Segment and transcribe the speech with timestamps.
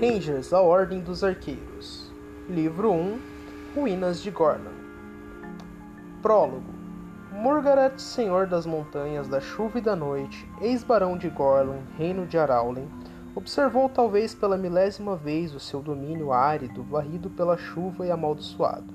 [0.00, 2.10] Rangers, a Ordem dos Arqueiros.
[2.48, 3.20] Livro 1
[3.76, 4.72] Ruínas de Gorlan.
[6.22, 6.72] Prólogo
[7.30, 12.88] Morgaret, senhor das montanhas, da chuva e da noite, ex-barão de Gorlan, reino de Araulen,
[13.34, 18.94] observou talvez pela milésima vez o seu domínio árido varrido pela chuva e amaldiçoado.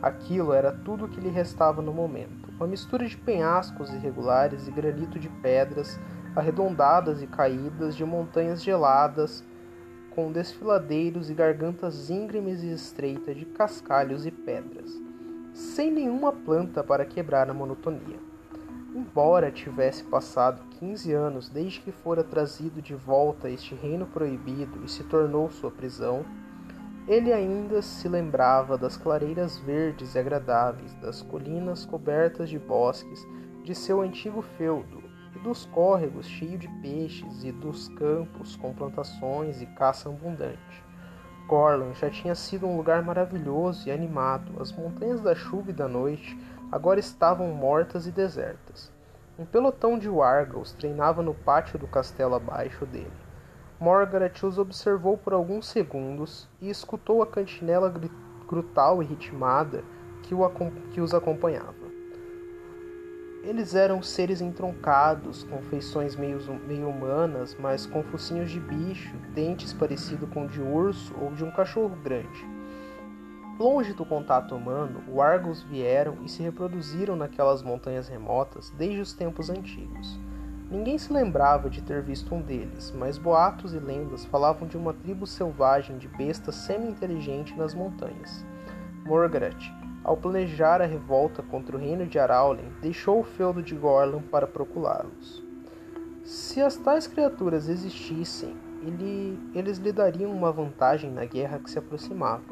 [0.00, 4.70] Aquilo era tudo o que lhe restava no momento, uma mistura de penhascos irregulares e
[4.70, 5.98] granito de pedras
[6.36, 9.42] arredondadas e caídas, de montanhas geladas,
[10.16, 14.90] com desfiladeiros e gargantas íngremes e estreitas de cascalhos e pedras,
[15.52, 18.18] sem nenhuma planta para quebrar a monotonia.
[18.94, 24.82] Embora tivesse passado quinze anos desde que fora trazido de volta a este reino proibido
[24.82, 26.24] e se tornou sua prisão,
[27.06, 33.22] ele ainda se lembrava das clareiras verdes e agradáveis, das colinas cobertas de bosques
[33.62, 34.95] de seu antigo feudo,
[35.46, 40.84] dos córregos cheios de peixes e dos campos com plantações e caça abundante.
[41.46, 44.60] Corlan já tinha sido um lugar maravilhoso e animado.
[44.60, 46.36] As montanhas da chuva e da noite
[46.72, 48.90] agora estavam mortas e desertas.
[49.38, 53.12] Um pelotão de wargals treinava no pátio do castelo abaixo dele.
[53.78, 57.94] Margaret os observou por alguns segundos e escutou a cantinela
[58.48, 59.84] grutal e ritmada
[60.24, 60.34] que,
[60.90, 61.85] que os acompanhava.
[63.46, 69.72] Eles eram seres entroncados, com feições meio, meio humanas, mas com focinhos de bicho, dentes
[69.72, 72.44] parecidos com de urso ou de um cachorro grande.
[73.56, 79.12] Longe do contato humano, os Argos vieram e se reproduziram naquelas montanhas remotas desde os
[79.12, 80.18] tempos antigos.
[80.68, 84.92] Ninguém se lembrava de ter visto um deles, mas boatos e lendas falavam de uma
[84.92, 88.44] tribo selvagem de bestas semi-inteligente nas montanhas.
[89.04, 89.72] Morgaret,
[90.06, 94.46] ao planejar a revolta contra o reino de Araulen, deixou o feudo de Gorlan para
[94.46, 95.44] procurá-los.
[96.22, 101.80] Se as tais criaturas existissem, ele, eles lhe dariam uma vantagem na guerra que se
[101.80, 102.44] aproximava.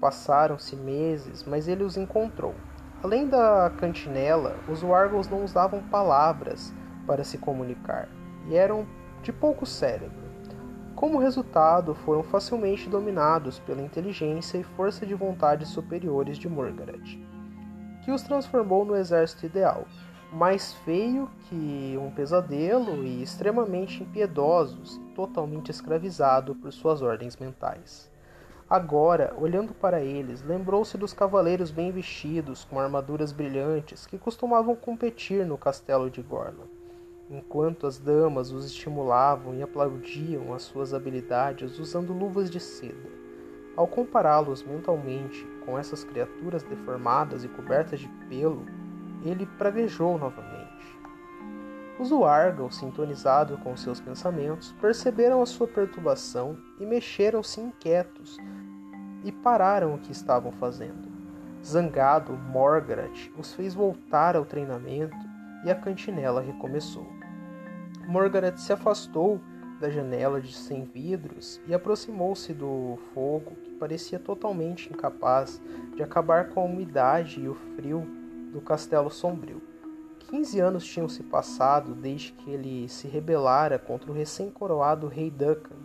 [0.00, 2.54] Passaram-se meses, mas ele os encontrou.
[3.02, 6.72] Além da cantinela, os Wargos não usavam palavras
[7.06, 8.08] para se comunicar
[8.48, 8.86] e eram
[9.22, 10.23] de pouco cérebro.
[10.96, 17.18] Como resultado, foram facilmente dominados pela inteligência e força de vontade superiores de Morgaret,
[18.04, 19.86] que os transformou no exército ideal,
[20.32, 28.08] mais feio que um pesadelo e extremamente impiedosos, totalmente escravizado por suas ordens mentais.
[28.70, 35.44] Agora, olhando para eles, lembrou-se dos cavaleiros bem vestidos, com armaduras brilhantes, que costumavam competir
[35.44, 36.83] no castelo de Gorla
[37.30, 43.08] enquanto as damas os estimulavam e aplaudiam as suas habilidades usando luvas de seda.
[43.76, 48.64] Ao compará-los mentalmente com essas criaturas deformadas e cobertas de pelo,
[49.24, 50.64] ele praguejou novamente.
[51.98, 58.36] Os Wargals, sintonizados com seus pensamentos, perceberam a sua perturbação e mexeram-se inquietos
[59.24, 61.08] e pararam o que estavam fazendo.
[61.64, 65.33] Zangado, Morgaret os fez voltar ao treinamento
[65.64, 67.06] e a cantinela recomeçou.
[68.06, 69.40] Margaret se afastou
[69.80, 75.60] da janela de sem vidros e aproximou-se do fogo, que parecia totalmente incapaz
[75.94, 78.06] de acabar com a umidade e o frio
[78.52, 79.62] do castelo sombrio.
[80.18, 85.76] Quinze anos tinham se passado desde que ele se rebelara contra o recém-coroado rei Duncan,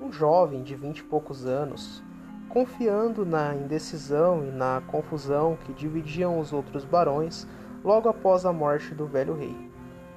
[0.00, 2.02] um jovem de vinte e poucos anos,
[2.48, 7.46] confiando na indecisão e na confusão que dividiam os outros barões
[7.84, 9.56] logo após a morte do velho rei.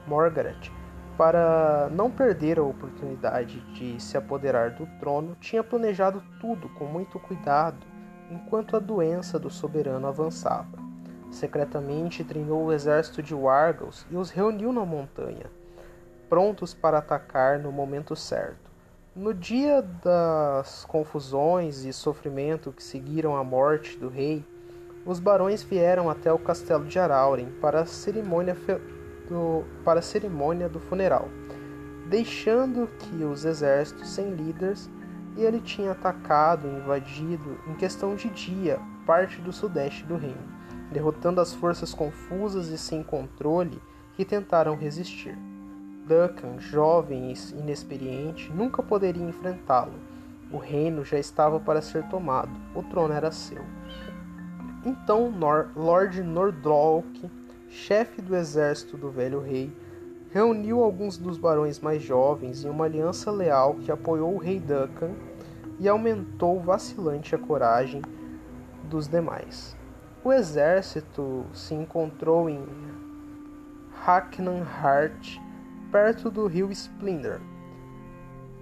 [0.07, 0.71] Margaret
[1.19, 7.19] para não perder a oportunidade de se apoderar do trono, tinha planejado tudo com muito
[7.19, 7.85] cuidado
[8.31, 10.79] enquanto a doença do soberano avançava.
[11.29, 15.47] Secretamente treinou o exército de Wargals e os reuniu na montanha,
[16.29, 18.71] prontos para atacar no momento certo.
[19.13, 24.45] No dia das confusões e sofrimento que seguiram a morte do rei,
[25.05, 28.55] os barões vieram até o castelo de Arauren para a cerimônia
[29.29, 31.29] do, para a cerimônia do funeral,
[32.07, 34.89] deixando que os exércitos sem líderes
[35.37, 40.59] e ele tinha atacado e invadido em questão de dia parte do sudeste do reino,
[40.91, 43.81] derrotando as forças confusas e sem controle
[44.15, 45.37] que tentaram resistir.
[46.05, 49.93] Duncan, jovem e inexperiente, nunca poderia enfrentá-lo.
[50.51, 53.63] O reino já estava para ser tomado, o trono era seu.
[54.85, 57.29] Então Nor Lord Nordrolk
[57.69, 59.71] chefe do exército do velho rei,
[60.31, 65.11] reuniu alguns dos barões mais jovens em uma aliança leal que apoiou o rei Duncan
[65.79, 68.01] e aumentou vacilante a coragem
[68.83, 69.77] dos demais.
[70.23, 72.65] O exército se encontrou em
[74.03, 75.39] Hacknenhart,
[75.91, 77.39] perto do rio Splendor,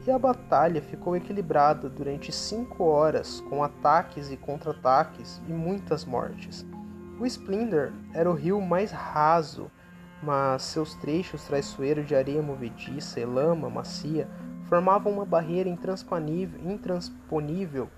[0.08, 6.66] e a batalha ficou equilibrada durante cinco horas, com ataques e contra-ataques e muitas mortes.
[7.20, 9.70] O Splendor era o rio mais raso,
[10.24, 14.30] mas seus trechos traiçoeiros de areia movediça e lama macia
[14.70, 17.90] formavam uma barreira intransponível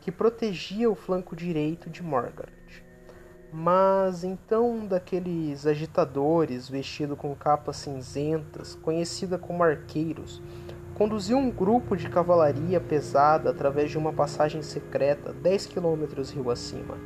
[0.00, 2.84] que protegia o flanco direito de Margaret.
[3.52, 10.40] Mas então um daqueles agitadores vestido com capas cinzentas, conhecida como arqueiros,
[10.98, 16.96] conduziu um grupo de cavalaria pesada através de uma passagem secreta 10 quilômetros rio acima.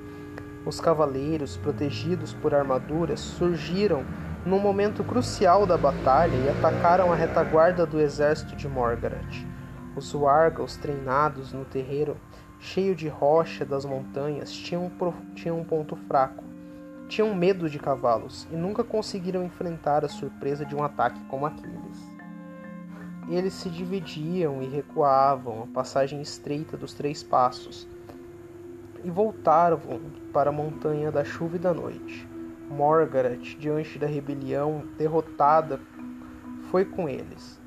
[0.64, 4.02] Os cavaleiros, protegidos por armaduras, surgiram
[4.46, 9.46] num momento crucial da batalha e atacaram a retaguarda do exército de Morgaret.
[9.94, 12.16] Os Wargals, treinados no terreiro
[12.58, 14.90] cheio de rocha das montanhas, tinham,
[15.34, 16.42] tinham um ponto fraco.
[17.08, 22.11] Tinham medo de cavalos e nunca conseguiram enfrentar a surpresa de um ataque como aqueles.
[23.34, 27.88] Eles se dividiam e recuavam a passagem estreita dos três passos
[29.02, 29.80] e voltaram
[30.34, 32.28] para a montanha da chuva e da noite.
[32.70, 35.80] Margaret, diante da rebelião, derrotada,
[36.70, 37.58] foi com eles.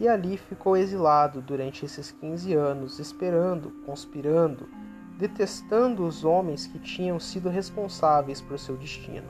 [0.00, 4.68] E ali ficou exilado durante esses 15 anos, esperando, conspirando,
[5.16, 9.28] detestando os homens que tinham sido responsáveis por seu destino.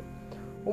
[0.64, 0.72] O,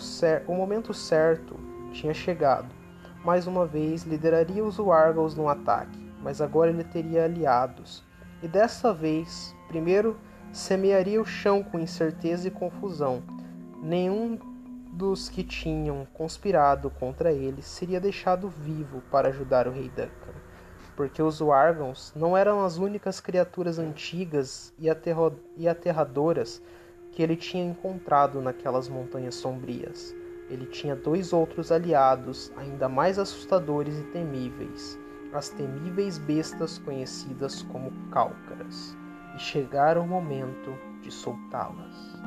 [0.00, 1.60] cer o momento certo
[1.92, 2.79] tinha chegado.
[3.24, 8.02] Mais uma vez lideraria os Wargals no ataque, mas agora ele teria aliados.
[8.42, 10.16] E dessa vez, primeiro,
[10.52, 13.22] semearia o chão com incerteza e confusão,
[13.82, 14.38] nenhum
[14.92, 20.34] dos que tinham conspirado contra ele seria deixado vivo para ajudar o rei Duncan,
[20.96, 24.86] porque os Wargons não eram as únicas criaturas antigas e,
[25.56, 26.60] e aterradoras
[27.12, 30.14] que ele tinha encontrado naquelas montanhas sombrias.
[30.50, 34.98] Ele tinha dois outros aliados ainda mais assustadores e temíveis,
[35.32, 38.96] as temíveis bestas conhecidas como Cálcaras,
[39.36, 42.20] e chegara o momento de soltá-las.